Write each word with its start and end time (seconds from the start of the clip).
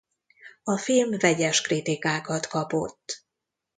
A 0.63 0.77
film 0.77 1.17
vegyes 1.19 1.61
kritikákat 1.61 2.47
kapott. 2.47 3.25